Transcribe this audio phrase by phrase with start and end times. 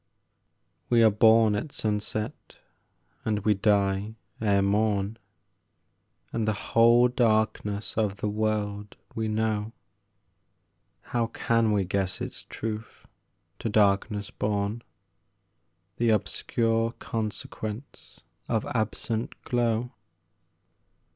[0.89, 2.57] We are born at sunset
[3.23, 5.17] and we die ere morn,
[6.33, 9.73] And the whole darkness of the world we know,
[11.03, 13.05] How can we guess its truth,
[13.59, 14.81] to darkness born,
[15.97, 19.91] The obscure consequence of absent glow?